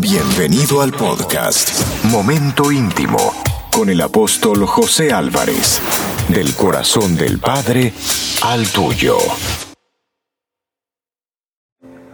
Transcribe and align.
Bienvenido 0.00 0.82
al 0.82 0.92
podcast 0.92 2.04
Momento 2.04 2.70
Íntimo 2.70 3.16
con 3.72 3.88
el 3.88 4.02
apóstol 4.02 4.66
José 4.66 5.10
Álvarez, 5.10 5.80
del 6.28 6.54
corazón 6.54 7.16
del 7.16 7.38
Padre 7.38 7.94
al 8.44 8.66
tuyo. 8.68 9.16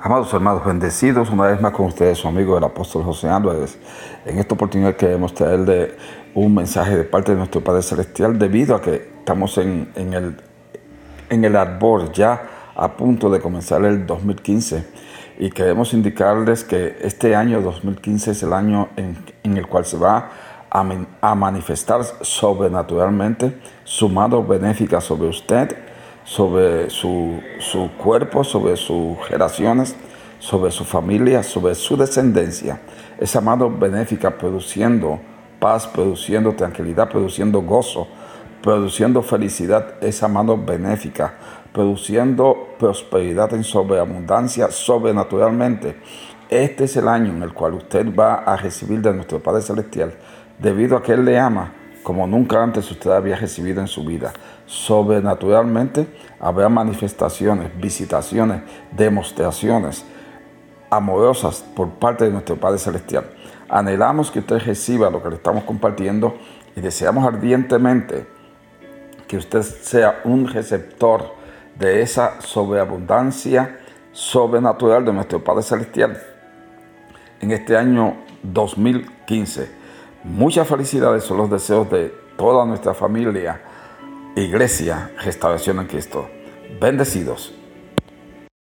Amados 0.00 0.32
hermanos, 0.32 0.64
bendecidos 0.64 1.30
una 1.30 1.46
vez 1.46 1.60
más 1.60 1.72
con 1.72 1.86
ustedes, 1.86 2.18
su 2.18 2.28
amigo 2.28 2.56
el 2.56 2.62
apóstol 2.62 3.02
José 3.02 3.28
Álvarez. 3.28 3.76
En 4.26 4.38
esta 4.38 4.54
oportunidad 4.54 4.94
queremos 4.94 5.34
traerle 5.34 5.96
un 6.34 6.54
mensaje 6.54 6.96
de 6.96 7.04
parte 7.04 7.32
de 7.32 7.38
nuestro 7.38 7.64
Padre 7.64 7.82
Celestial 7.82 8.38
debido 8.38 8.76
a 8.76 8.80
que 8.80 9.10
estamos 9.18 9.58
en, 9.58 9.90
el, 9.96 10.36
en 11.30 11.44
el 11.44 11.56
arbor 11.56 12.12
ya 12.12 12.70
a 12.76 12.96
punto 12.96 13.28
de 13.28 13.40
comenzar 13.40 13.84
el 13.84 14.06
2015 14.06 15.02
y 15.38 15.50
queremos 15.50 15.92
indicarles 15.94 16.64
que 16.64 16.98
este 17.00 17.34
año 17.34 17.60
2015 17.60 18.30
es 18.32 18.42
el 18.42 18.52
año 18.52 18.88
en, 18.96 19.56
el 19.56 19.66
cual 19.66 19.84
se 19.84 19.96
va 19.96 20.30
a, 20.70 21.34
manifestar 21.34 22.02
sobrenaturalmente 22.20 23.58
su 23.84 24.08
mano 24.08 24.42
benéfica 24.42 25.00
sobre 25.00 25.28
usted, 25.28 25.76
sobre 26.24 26.90
su, 26.90 27.40
su 27.58 27.90
cuerpo, 27.98 28.44
sobre 28.44 28.76
sus 28.76 29.18
generaciones, 29.26 29.96
sobre 30.38 30.70
su 30.70 30.84
familia, 30.84 31.42
sobre 31.42 31.74
su 31.74 31.96
descendencia. 31.96 32.80
Esa 33.18 33.40
mano 33.40 33.70
benéfica 33.70 34.30
produciendo 34.30 35.20
paz, 35.58 35.86
produciendo 35.86 36.52
tranquilidad, 36.54 37.08
produciendo 37.08 37.62
gozo, 37.62 38.08
produciendo 38.62 39.22
felicidad, 39.22 39.94
esa 40.00 40.28
mano 40.28 40.56
benéfica 40.56 41.34
produciendo 41.72 42.74
prosperidad 42.78 43.54
en 43.54 43.64
sobreabundancia 43.64 44.70
sobrenaturalmente. 44.70 45.96
Este 46.48 46.84
es 46.84 46.96
el 46.96 47.08
año 47.08 47.32
en 47.32 47.42
el 47.42 47.52
cual 47.52 47.74
usted 47.74 48.14
va 48.14 48.34
a 48.34 48.56
recibir 48.56 49.00
de 49.00 49.14
nuestro 49.14 49.38
Padre 49.42 49.62
Celestial, 49.62 50.12
debido 50.58 50.96
a 50.96 51.02
que 51.02 51.12
Él 51.12 51.24
le 51.24 51.38
ama 51.38 51.72
como 52.02 52.26
nunca 52.26 52.62
antes 52.62 52.90
usted 52.90 53.10
había 53.10 53.36
recibido 53.36 53.80
en 53.80 53.86
su 53.86 54.04
vida. 54.04 54.32
Sobrenaturalmente 54.66 56.06
habrá 56.40 56.68
manifestaciones, 56.68 57.70
visitaciones, 57.78 58.62
demostraciones 58.90 60.04
amorosas 60.90 61.64
por 61.74 61.90
parte 61.90 62.24
de 62.24 62.30
nuestro 62.30 62.56
Padre 62.56 62.78
Celestial. 62.78 63.24
Anhelamos 63.68 64.30
que 64.30 64.40
usted 64.40 64.58
reciba 64.58 65.10
lo 65.10 65.22
que 65.22 65.30
le 65.30 65.36
estamos 65.36 65.64
compartiendo 65.64 66.36
y 66.76 66.80
deseamos 66.80 67.24
ardientemente 67.24 68.26
que 69.26 69.36
usted 69.38 69.62
sea 69.62 70.20
un 70.24 70.46
receptor 70.46 71.41
de 71.82 72.00
esa 72.00 72.40
sobreabundancia 72.40 73.80
sobrenatural 74.12 75.04
de 75.04 75.12
nuestro 75.12 75.42
Padre 75.42 75.64
Celestial 75.64 76.16
en 77.40 77.50
este 77.50 77.76
año 77.76 78.18
2015. 78.44 79.68
Muchas 80.22 80.68
felicidades 80.68 81.24
son 81.24 81.38
los 81.38 81.50
deseos 81.50 81.90
de 81.90 82.14
toda 82.36 82.64
nuestra 82.64 82.94
familia, 82.94 83.60
iglesia, 84.36 85.10
restauración 85.24 85.80
en 85.80 85.86
Cristo. 85.88 86.28
Bendecidos. 86.80 87.52